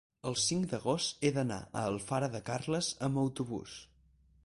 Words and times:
el 0.29 0.37
cinc 0.43 0.63
d'agost 0.71 1.27
he 1.27 1.31
d'anar 1.35 1.59
a 1.65 1.85
Alfara 1.91 2.33
de 2.39 2.43
Carles 2.51 2.93
amb 3.11 3.25
autobús. 3.29 3.81